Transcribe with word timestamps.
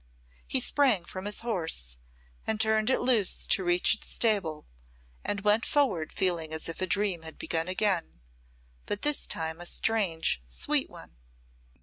He 0.47 0.59
sprang 0.59 1.05
from 1.05 1.25
his 1.25 1.41
horse 1.41 1.99
and 2.47 2.59
turned 2.59 2.89
it 2.89 2.99
loose 2.99 3.45
to 3.45 3.63
reach 3.63 3.93
its 3.93 4.07
stable, 4.07 4.65
and 5.23 5.41
went 5.41 5.63
forward 5.63 6.11
feeling 6.11 6.51
as 6.51 6.67
if 6.67 6.81
a 6.81 6.87
dream 6.87 7.21
had 7.21 7.37
begun 7.37 7.67
again, 7.67 8.19
but 8.87 9.03
this 9.03 9.27
time 9.27 9.61
a 9.61 9.67
strange, 9.67 10.41
sweet 10.47 10.89
one. 10.89 11.17